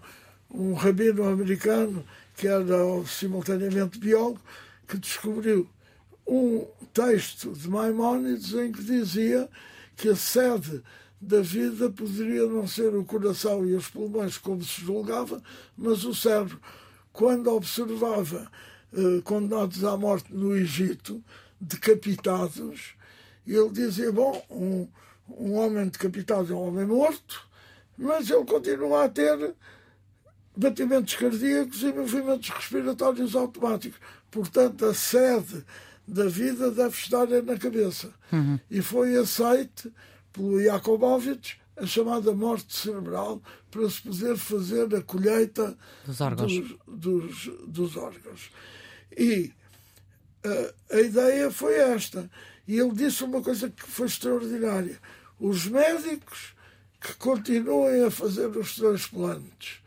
[0.50, 4.42] um rabino americano que era simultaneamente biólogo,
[4.88, 5.70] que descobriu
[6.28, 9.50] um texto de Maimónides em que dizia
[9.96, 10.84] que a sede
[11.22, 15.42] da vida poderia não ser o coração e os pulmões, como se julgava,
[15.78, 16.60] mas o cérebro.
[17.14, 18.52] Quando observava
[18.94, 21.24] eh, condenados à morte no Egito,
[21.60, 22.96] decapitados,
[23.48, 24.88] ele dizia: Bom, um,
[25.30, 27.48] um homem decapitado é um homem morto,
[27.98, 29.56] mas ele continua a ter
[30.56, 34.00] batimentos cardíacos e movimentos respiratórios automáticos.
[34.32, 35.66] Portanto, a sede
[36.08, 38.14] da vida deve estar na cabeça.
[38.32, 38.60] Uhum.
[38.70, 39.92] E foi aceite
[40.32, 46.54] pelo Jakobovich a chamada morte cerebral para se poder fazer a colheita dos órgãos.
[46.54, 48.50] Dos, dos, dos órgãos.
[49.18, 49.52] E
[50.44, 52.30] a, a ideia foi esta.
[52.68, 55.00] E ele disse uma coisa que foi extraordinária.
[55.40, 56.56] Os médicos
[57.02, 59.85] que continuem a fazer os transplantes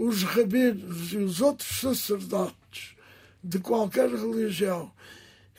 [0.00, 2.96] os rabinos e os outros sacerdotes
[3.44, 4.90] de qualquer religião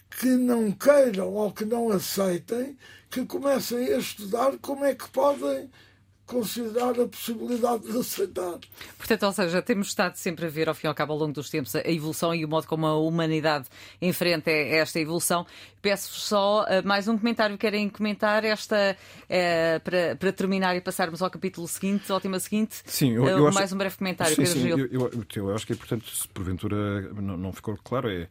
[0.10, 2.76] que não queiram ou que não aceitem,
[3.08, 5.70] que comecem a estudar como é que podem
[6.32, 8.58] considerar a possibilidade de aceitar.
[8.98, 11.34] Portanto, ou seja, temos estado sempre a ver, ao fim e ao cabo, ao longo
[11.34, 13.68] dos tempos, a evolução e o modo como a humanidade
[14.02, 15.46] enfrenta esta evolução.
[15.82, 17.58] Peço-vos só uh, mais um comentário.
[17.58, 22.82] Querem comentar esta, uh, para, para terminar e passarmos ao capítulo seguinte, ao tema seguinte?
[22.86, 23.56] Sim, eu, eu uh, acho...
[23.56, 24.68] Mais um breve comentário, sim, sim.
[24.70, 28.30] Eu, eu, eu, acho que é importante, se porventura não, não ficou claro, é,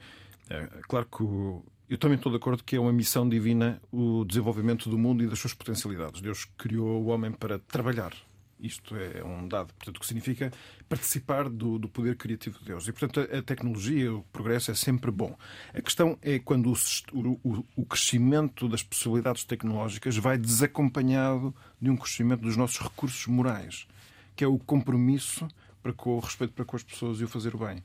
[0.48, 4.24] é claro que o eu também estou de acordo que é uma missão divina o
[4.24, 6.20] desenvolvimento do mundo e das suas potencialidades.
[6.20, 8.12] Deus criou o homem para trabalhar.
[8.60, 10.52] Isto é um dado, portanto, que significa
[10.88, 12.86] participar do, do poder criativo de Deus.
[12.86, 15.36] E, portanto, a, a, tecnologia, o progresso é sempre bom.
[15.74, 21.96] A questão é quando o, o, o crescimento das possibilidades tecnológicas vai desacompanhado de um
[21.96, 23.88] crescimento dos nossos recursos morais,
[24.36, 25.48] que é o compromisso
[25.82, 27.82] para com o respeito para com as pessoas e o fazer o bem.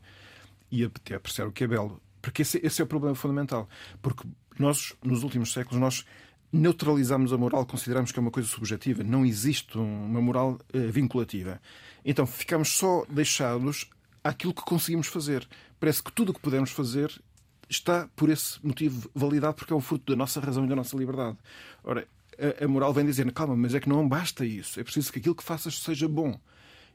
[0.70, 2.00] E até apreciar o que é belo.
[2.25, 3.69] Porque esse, esse, é o problema fundamental.
[4.01, 6.05] Porque nós, nos últimos séculos, nós
[6.51, 9.03] neutralizamos a moral, consideramos que é uma coisa subjetiva.
[9.03, 11.61] Não existe uma moral uh, vinculativa.
[12.03, 13.88] Então ficamos só deixados
[14.23, 15.47] àquilo que conseguimos fazer.
[15.79, 17.11] Parece que tudo o que podemos fazer
[17.69, 20.97] está, por esse motivo, validado porque é o fruto da nossa razão e da nossa
[20.97, 21.38] liberdade.
[21.83, 22.07] Ora,
[22.59, 24.79] a, a moral vem dizer, calma, mas é que não basta isso.
[24.79, 26.39] É preciso que aquilo que faças seja bom.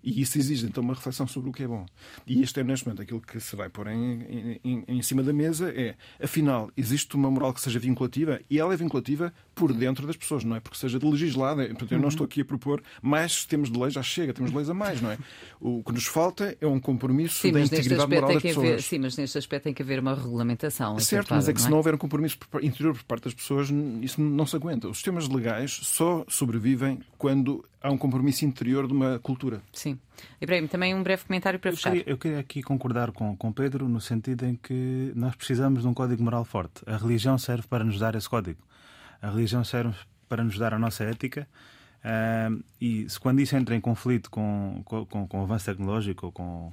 [0.03, 1.87] E isso exige então uma reflexão sobre o que é bom.
[2.27, 5.33] E este é, neste momento, aquilo que se vai pôr em, em, em, cima da
[5.33, 10.07] mesa é, afinal, existe uma moral que seja vinculativa e ela é vinculativa por dentro
[10.07, 11.67] das pessoas, não é porque seja de legislada.
[11.67, 14.71] Portanto, eu não estou aqui a propor mais sistemas de lei, já chega, temos leis
[14.71, 15.19] a mais, não é?
[15.61, 18.67] O que nos falta é um compromisso sim, da integridade moral das pessoas.
[18.67, 20.99] Haver, sim, mas neste aspecto tem que haver uma regulamentação.
[20.99, 23.69] Certo, mas é que se não houver um compromisso interior por parte das pessoas,
[24.01, 24.89] isso não se aguenta.
[24.89, 29.61] Os sistemas legais só sobrevivem quando há um compromisso interior de uma cultura.
[29.75, 29.99] Sim.
[30.41, 31.91] Ibrahim, também um breve comentário para eu fechar.
[31.91, 35.89] Queria, eu queria aqui concordar com, com Pedro no sentido em que nós precisamos de
[35.89, 36.83] um código moral forte.
[36.87, 38.70] A religião serve para nos dar esse código.
[39.21, 39.95] A religião serve
[40.29, 41.47] para nos dar a nossa ética.
[42.03, 46.33] Uh, e se quando isso entra em conflito com, com, com o avanço tecnológico ou
[46.33, 46.73] com,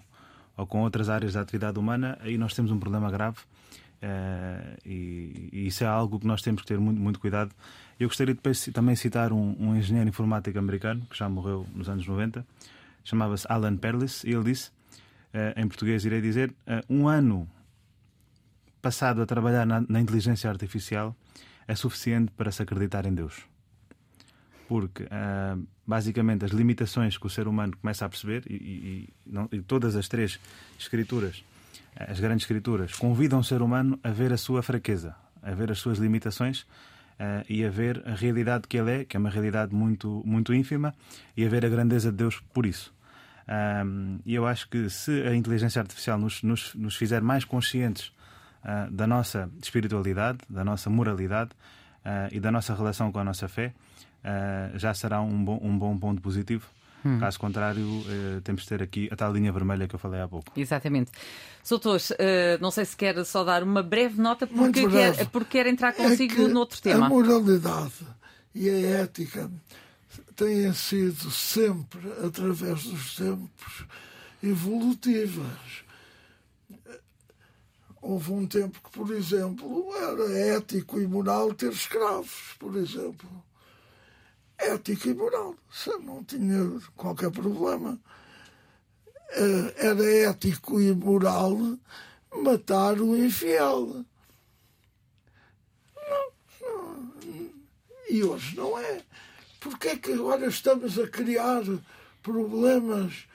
[0.55, 3.37] ou com outras áreas da atividade humana, aí nós temos um problema grave.
[3.97, 7.51] Uh, e, e, isso é algo que nós temos que ter muito, muito cuidado.
[7.99, 12.05] Eu gostaria de também citar um, um, engenheiro informático americano que já morreu nos anos
[12.05, 12.45] 90,
[13.03, 14.69] chamava-se Alan Perlis, e ele disse,
[15.33, 17.49] uh, em português irei dizer, uh, um ano
[18.81, 21.15] passado a trabalhar na, na, inteligência artificial
[21.67, 23.45] é suficiente para se acreditar em Deus.
[24.67, 25.07] Porque,
[25.85, 29.95] basicamente, as limitações que o ser humano começa a perceber, e, e, não, e todas
[29.95, 30.39] as três
[30.77, 31.43] escrituras
[31.99, 35.79] as grandes escrituras convidam o ser humano a ver a sua fraqueza, a ver as
[35.79, 39.73] suas limitações uh, e a ver a realidade que ele é, que é uma realidade
[39.73, 40.93] muito, muito ínfima,
[41.35, 42.93] e a ver a grandeza de Deus por isso.
[43.85, 48.11] Um, e eu acho que se a inteligência artificial nos, nos, nos fizer mais conscientes
[48.67, 51.51] uh, da nossa espiritualidade, da nossa moralidade
[52.03, 53.73] uh, e da nossa relação com a nossa fé,
[54.75, 56.67] já será um bom, um bom ponto positivo
[57.05, 57.19] Hum.
[57.19, 60.27] Caso contrário, eh, temos de ter aqui a tal linha vermelha que eu falei há
[60.27, 60.51] pouco.
[60.55, 61.11] Exatamente.
[61.63, 65.17] Soutores, eh, não sei se quer só dar uma breve nota porque, breve.
[65.17, 67.05] Quer, porque quer entrar consigo é noutro tema.
[67.05, 68.05] A moralidade
[68.53, 69.49] e a ética
[70.35, 73.85] têm sido sempre, através dos tempos,
[74.43, 75.85] evolutivas.
[78.09, 83.29] Houve um tempo que, por exemplo, era ético e moral ter escravos, por exemplo
[84.57, 85.55] ética e moral.
[86.03, 87.99] Não tinha qualquer problema.
[89.31, 91.57] Eh, era ético e moral
[92.35, 94.05] matar o infiel.
[95.95, 97.13] Não, não.
[98.09, 99.01] E hoje não é.
[99.59, 101.63] Porquê é que agora estamos a criar
[102.23, 103.27] problemas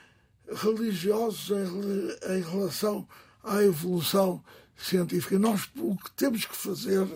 [0.47, 3.07] religiosos em relação
[3.43, 4.43] à evolução
[4.77, 5.37] científica?
[5.39, 7.07] Nós o que temos que fazer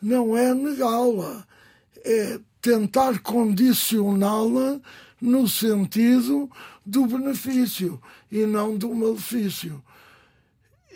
[0.00, 1.46] não é negá-la,
[2.04, 4.80] é tentar condicioná-la
[5.20, 6.50] no sentido
[6.84, 8.00] do benefício
[8.30, 9.82] e não do malefício.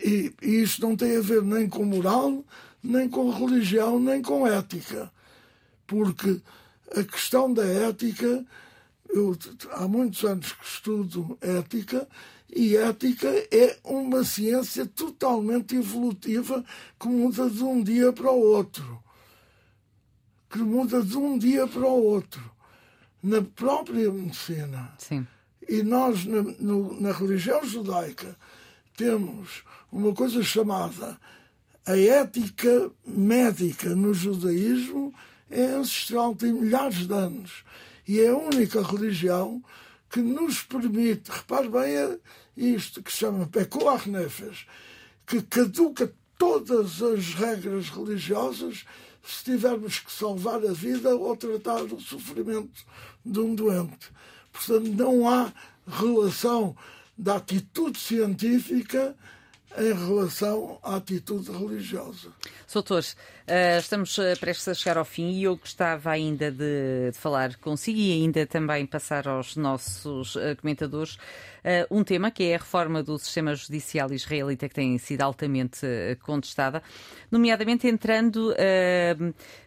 [0.05, 2.45] E, e isto não tem a ver nem com moral,
[2.83, 5.11] nem com religião, nem com ética.
[5.87, 6.41] Porque
[6.95, 8.45] a questão da ética,
[9.09, 9.37] eu
[9.73, 12.07] há muitos anos que estudo ética,
[12.55, 16.65] e ética é uma ciência totalmente evolutiva
[16.99, 19.03] que muda de um dia para o outro
[20.51, 22.43] que muda de um dia para o outro
[23.23, 24.93] na própria medicina.
[24.99, 25.27] Sim.
[25.69, 28.37] E nós, na, no, na religião judaica,
[28.97, 31.19] temos uma coisa chamada
[31.85, 35.13] a ética médica no judaísmo
[35.51, 37.65] é ancestral, tem milhares de anos.
[38.07, 39.63] E é a única religião
[40.11, 42.19] que nos permite, repare bem é
[42.57, 44.67] isto que se chama Pekuach Nefesh,
[45.27, 48.85] que caduca todas as regras religiosas
[49.23, 52.85] se tivermos que salvar a vida ou tratar do sofrimento
[53.25, 54.11] de um doente.
[54.51, 55.53] Portanto, não há
[55.87, 56.75] relação
[57.17, 59.15] da atitude científica
[59.77, 62.33] em relação à atitude religiosa.
[62.73, 63.05] Doutor,
[63.47, 67.57] eh, estamos eh, prestes a chegar ao fim e eu gostava ainda de, de falar
[67.57, 71.19] consigo e ainda também passar aos nossos eh, comentadores
[71.91, 75.87] um tema que é a reforma do sistema judicial israelita que tem sido altamente
[76.23, 76.83] contestada,
[77.31, 78.55] nomeadamente entrando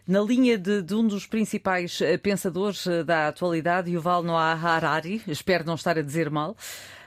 [0.08, 5.76] na linha de, de um dos principais pensadores da atualidade, Yuval Noah Harari, espero não
[5.76, 6.56] estar a dizer mal,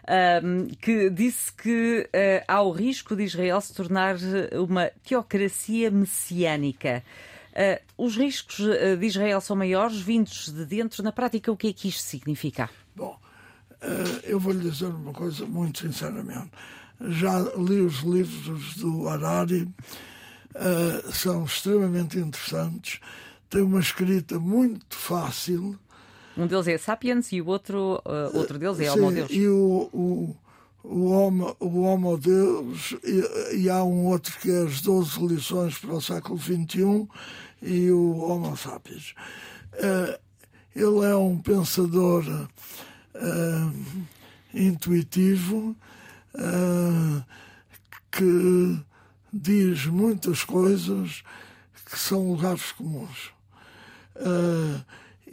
[0.07, 4.15] um, que disse que uh, há o risco de Israel se tornar
[4.53, 7.03] uma teocracia messiânica.
[7.51, 8.57] Uh, os riscos
[8.99, 11.01] de Israel são maiores, vindos de dentro.
[11.03, 12.69] Na prática, o que é que isto significa?
[12.95, 13.17] Bom,
[13.81, 16.51] uh, eu vou lhe dizer uma coisa muito sinceramente.
[17.01, 19.67] Já li os livros do Harari,
[21.11, 23.01] são extremamente interessantes,
[23.49, 25.77] tem uma escrita muito fácil
[26.37, 29.29] um deles é Sapiens e o outro, uh, outro deles é Sim, Homo Deus.
[29.31, 30.35] E o, o,
[30.83, 35.77] o, Homo, o Homo Deus, e, e, há um outro que é as 12 lições
[35.77, 37.07] para o século XXI
[37.61, 39.13] e o Homo Sapiens.
[39.73, 40.19] Uh,
[40.75, 44.07] ele é um pensador uh,
[44.53, 45.75] intuitivo
[48.11, 48.77] que
[49.31, 51.23] diz muitas coisas
[51.85, 53.31] que são lugares comuns.
[54.15, 54.83] Uh,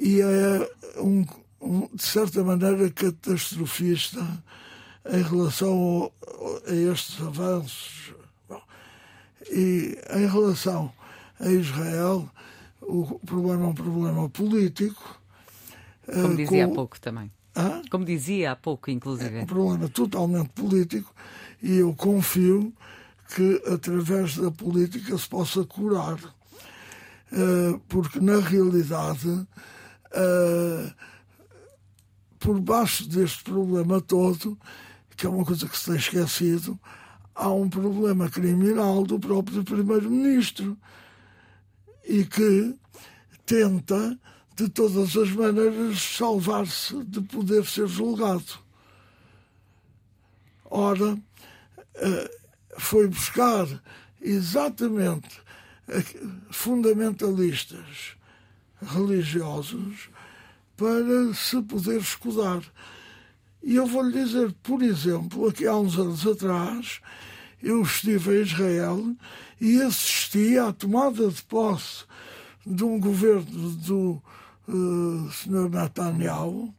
[0.03, 1.25] e é um,
[1.61, 4.21] um, de certa maneira catastrofista
[5.09, 6.13] em relação ao,
[6.67, 8.13] a estes avanços.
[8.49, 8.61] Bom,
[9.49, 10.93] e em relação
[11.39, 12.29] a Israel,
[12.81, 15.21] o problema é um problema político.
[16.05, 16.73] Como eh, dizia com...
[16.73, 17.31] há pouco também.
[17.55, 17.83] Hã?
[17.89, 19.39] Como dizia há pouco, inclusive.
[19.39, 21.15] É um problema totalmente político
[21.63, 22.73] e eu confio
[23.37, 26.19] que através da política se possa curar.
[27.31, 29.47] Eh, porque na realidade
[30.15, 30.93] uh,
[32.39, 34.59] por baixo deste problema todo,
[35.17, 36.79] que é uma coisa que se tem esquecido,
[37.35, 40.77] há um problema criminal do próprio Primeiro-Ministro
[42.05, 42.75] e que
[43.47, 44.19] tenta,
[44.55, 48.61] de todas as maneiras, salvar-se de poder ser julgado.
[50.65, 51.19] Ora,
[51.97, 52.31] ah,
[52.79, 53.67] foi buscar
[54.21, 55.41] exatamente
[56.51, 58.17] fundamentalistas
[58.83, 60.11] religiosos
[60.77, 62.63] para se poder escudar.
[63.63, 67.01] E eu vou lhe dizer, por exemplo, aqui há uns anos atrás,
[67.63, 69.17] eu estive em Israel
[69.61, 72.05] e assisti à tomada de posse
[72.67, 74.23] de um governo do
[74.69, 75.71] uh, eh, Sr.
[75.71, 76.75] Netanyahu,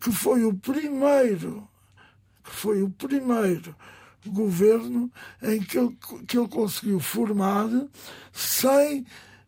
[0.00, 1.68] que foi o primeiro,
[2.42, 3.74] que foi o primeiro
[4.26, 5.10] governo
[5.42, 5.96] em que ele,
[6.26, 7.68] que ele conseguiu formar
[8.32, 9.04] sem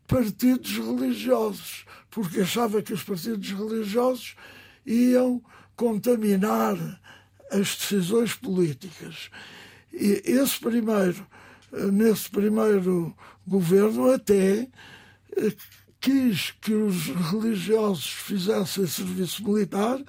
[0.06, 4.36] partidos religiosos, porque achava que os partidos religiosos
[4.84, 5.42] iam
[5.74, 6.76] contaminar
[7.50, 9.30] as decisões políticas.
[9.92, 11.26] E esse primeiro,
[11.92, 13.14] nesse primeiro
[13.46, 14.68] governo, até
[15.36, 15.52] eh,
[16.00, 20.00] quis que os religiosos fizessem serviço militar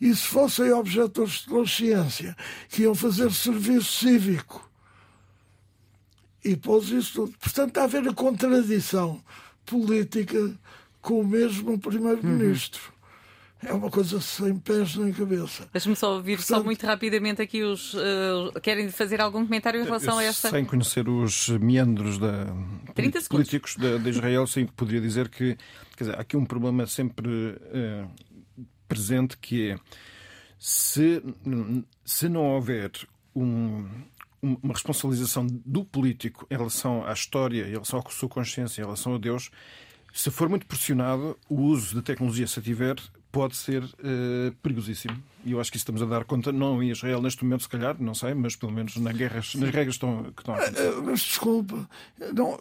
[0.00, 2.36] e se fossem objetores de consciência,
[2.68, 4.67] que iam fazer serviço cívico
[6.44, 7.38] e pôs isso tudo.
[7.38, 9.22] Portanto, está a haver a contradição
[9.64, 10.54] política
[11.00, 12.80] com o mesmo primeiro-ministro.
[12.86, 12.98] Uhum.
[13.60, 15.68] É uma coisa sem pés nem cabeça.
[15.72, 17.92] Deixe-me só ouvir Portanto, só muito rapidamente aqui os.
[17.92, 20.48] Uh, querem fazer algum comentário em relação a esta.
[20.48, 22.46] Sem conhecer os meandros da,
[23.28, 25.56] políticos de, de, Israel, sim, poderia dizer que
[25.96, 28.08] quer dizer, há aqui um problema sempre uh,
[28.86, 29.78] presente que é
[30.56, 31.20] se,
[32.04, 32.92] se não houver
[33.34, 33.88] um,
[34.42, 39.14] uma responsabilização do político em relação à história, em relação à sua consciência, em relação
[39.14, 39.50] a Deus,
[40.12, 42.96] se for muito pressionado, o uso de tecnologia, se a tiver,
[43.30, 45.16] pode ser uh, perigosíssimo.
[45.44, 47.68] E eu acho que isso estamos a dar conta, não em Israel neste momento, se
[47.68, 50.92] calhar, não sei, mas pelo menos nas guerras, nas regras estão, que estão a acontecer.
[51.02, 51.88] Mas desculpa,
[52.34, 52.58] não,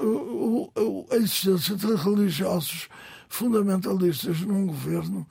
[1.10, 2.90] a existência de religiosos
[3.30, 5.28] fundamentalistas num governo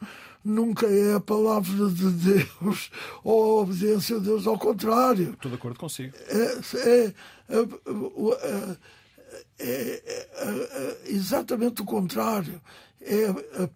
[0.46, 2.90] nunca é a palavra de Deus
[3.22, 5.32] ou a obediência a Deus, ao contrário.
[5.32, 6.14] Estou de acordo consigo.
[6.28, 7.14] É, é,
[7.48, 7.66] é,
[9.58, 12.60] é exatamente o contrário.
[13.00, 13.26] É
[13.62, 13.68] a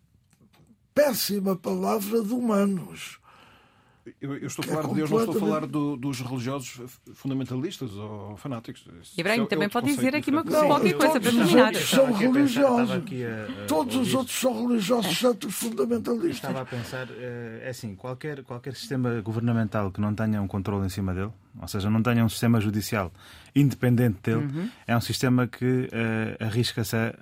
[0.95, 3.20] péssima palavra de humanos.
[4.21, 6.81] Eu, eu estou a é falar de Deus, não estou a falar do- dos religiosos
[7.15, 8.85] fundamentalistas ou fanáticos.
[9.17, 10.43] Ibrahim é- é também pode dizer aqui uma.
[10.43, 11.67] Não, qualquer coisa para todos os terminar.
[11.67, 12.91] outros são religiosos.
[12.97, 16.35] aqui a- a Todos os outros são religiosos, exceto os fundamentalistas.
[16.37, 20.87] Estava a pensar, eh, é assim, qualquer, qualquer sistema governamental que não tenha um controle
[20.87, 21.31] em cima dele,
[21.61, 23.13] ou seja, não tenha um sistema judicial
[23.55, 24.69] independente dele, Uhum.
[24.87, 27.15] é um sistema que eh, arrisca-se a,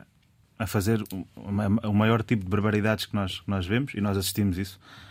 [0.58, 1.26] a fazer o-
[1.88, 5.07] o maior tipo de barbaridades que nós, que nós vemos, e nós assistimos isso, eh,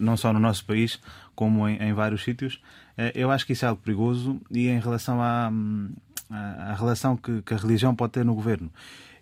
[0.00, 1.00] não só no nosso país,
[1.34, 2.60] como em, em vários sítios.
[2.96, 5.90] Eh, eu acho que isso é algo perigoso, e em relação à, hum,
[6.30, 8.70] à, à relação que, que a religião pode ter no governo.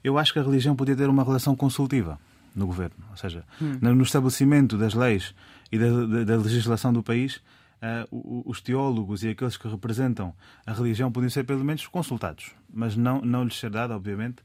[0.03, 2.18] Eu acho que a religião podia ter uma relação consultiva
[2.55, 3.42] no governo, ou seja,
[3.80, 5.34] no no estabelecimento das leis
[5.72, 7.40] e da, da- da legislação do país,
[7.82, 10.32] eh, o- os teólogos e aqueles que representam
[10.66, 14.36] a religião podiam ser pelo menos consultados, mas não, não lhes ser dado, obviamente,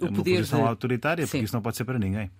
[0.00, 1.30] O uma posição de- autoritária, Sim.
[1.32, 2.30] porque isso não pode ser para ninguém.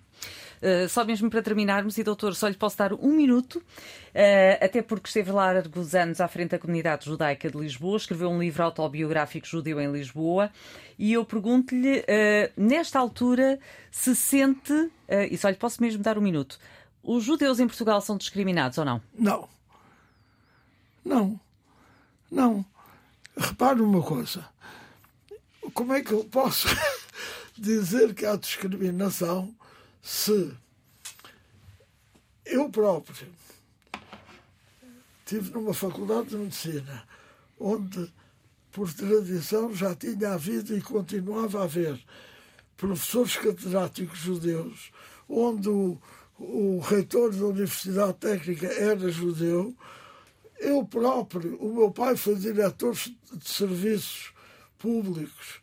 [0.63, 4.81] Uh, só mesmo para terminarmos, e doutor, só lhe posso dar um minuto, uh, até
[4.83, 9.47] porque esteve largos anos à frente da comunidade judaica de Lisboa, escreveu um livro autobiográfico
[9.47, 10.51] judeu em Lisboa,
[10.99, 13.59] e eu pergunto-lhe, uh, nesta altura,
[13.91, 14.91] se sente,
[15.31, 16.59] e só lhe posso mesmo dar um minuto,
[17.03, 19.01] os judeus em Portugal são discriminados ou não?
[19.17, 19.49] Não.
[21.05, 21.41] Não.
[22.31, 22.67] Não.
[23.37, 24.45] Repare uma coisa.
[25.73, 26.67] Como é que eu posso
[27.57, 29.55] dizer que há discriminação
[30.07, 30.57] se
[32.45, 33.27] eu próprio
[35.19, 37.05] estive numa faculdade de medicina
[37.59, 38.15] onde,
[38.71, 42.01] por tradição, já tinha havido e continuava a haver
[42.77, 44.93] professores catedráticos judeus,
[45.29, 46.01] onde o,
[46.39, 49.75] o reitor da Universidade Técnica era judeu.
[50.61, 54.33] Eu próprio, o meu pai foi diretor de serviços
[54.79, 55.61] públicos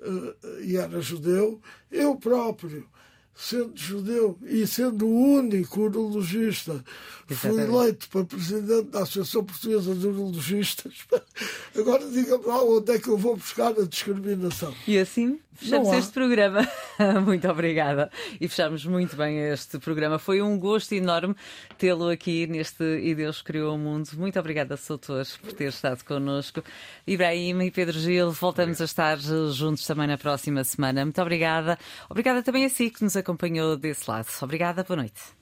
[0.00, 1.62] eh, e era judeu.
[1.92, 2.88] Eu próprio,
[3.34, 6.84] sendo judeu e sendo o único urologista,
[7.28, 10.94] fui eleito para presidente da Associação Portuguesa de Urologistas.
[11.76, 14.74] Agora diga-me lá onde é que eu vou buscar a discriminação.
[14.86, 16.68] E assim fechamos este programa.
[17.24, 18.10] muito obrigada.
[18.40, 20.18] E fechamos muito bem este programa.
[20.18, 21.34] Foi um gosto enorme
[21.78, 24.10] tê-lo aqui neste E Deus Criou o Mundo.
[24.14, 26.62] Muito obrigada, doutor, por ter estado connosco.
[27.06, 31.04] Ibrahim e Pedro Gil, voltamos a estar juntos também na próxima semana.
[31.04, 31.78] Muito obrigada.
[32.08, 34.28] Obrigada também a si que nos acompanhou desse lado.
[34.42, 35.34] Obrigada, boa noite.